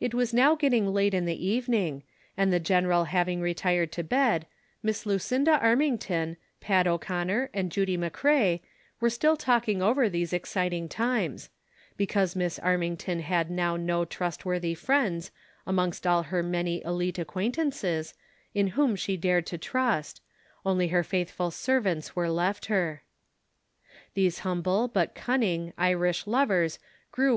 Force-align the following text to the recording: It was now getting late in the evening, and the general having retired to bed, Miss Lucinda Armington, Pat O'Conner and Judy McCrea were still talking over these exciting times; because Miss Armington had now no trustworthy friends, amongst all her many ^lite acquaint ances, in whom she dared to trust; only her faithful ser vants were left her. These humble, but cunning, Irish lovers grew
It 0.00 0.14
was 0.14 0.32
now 0.32 0.54
getting 0.54 0.86
late 0.86 1.12
in 1.12 1.26
the 1.26 1.46
evening, 1.46 2.02
and 2.34 2.50
the 2.50 2.58
general 2.58 3.04
having 3.04 3.42
retired 3.42 3.92
to 3.92 4.02
bed, 4.02 4.46
Miss 4.82 5.04
Lucinda 5.04 5.58
Armington, 5.62 6.38
Pat 6.62 6.86
O'Conner 6.86 7.50
and 7.52 7.70
Judy 7.70 7.98
McCrea 7.98 8.60
were 9.02 9.10
still 9.10 9.36
talking 9.36 9.82
over 9.82 10.08
these 10.08 10.32
exciting 10.32 10.88
times; 10.88 11.50
because 11.98 12.34
Miss 12.34 12.58
Armington 12.60 13.20
had 13.20 13.50
now 13.50 13.76
no 13.76 14.06
trustworthy 14.06 14.72
friends, 14.72 15.30
amongst 15.66 16.06
all 16.06 16.22
her 16.22 16.42
many 16.42 16.80
^lite 16.80 17.18
acquaint 17.18 17.58
ances, 17.58 18.14
in 18.54 18.68
whom 18.68 18.96
she 18.96 19.18
dared 19.18 19.44
to 19.48 19.58
trust; 19.58 20.22
only 20.64 20.88
her 20.88 21.04
faithful 21.04 21.50
ser 21.50 21.80
vants 21.82 22.16
were 22.16 22.30
left 22.30 22.64
her. 22.72 23.02
These 24.14 24.38
humble, 24.38 24.88
but 24.88 25.14
cunning, 25.14 25.74
Irish 25.76 26.26
lovers 26.26 26.78
grew 27.12 27.34